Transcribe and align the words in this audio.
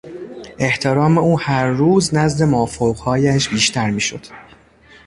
احترام 0.59 1.17
او 1.17 1.39
هر 1.39 1.67
روز 1.67 2.13
نزد 2.15 2.43
مافوقهایش 2.45 3.49
بیشتر 3.49 3.89
میشد. 3.91 4.25